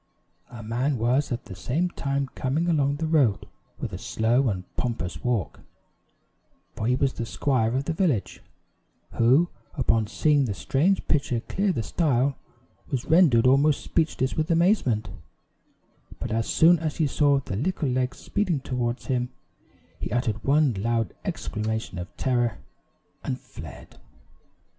[0.49, 3.47] A man was at the same time coming along the road
[3.79, 5.59] with a slow and pompous walk
[6.75, 8.41] for he was the squire of the village
[9.11, 12.35] who, upon seeing the strange pitcher clear the stile,
[12.89, 15.11] was rendered almost speechless with amazement;
[16.19, 19.29] but as soon as he saw the little legs speeding toward him,
[19.99, 22.57] he uttered one loud exclamation of terror,
[23.23, 23.99] and fled!